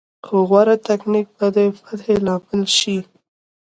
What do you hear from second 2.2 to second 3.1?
لامل شو.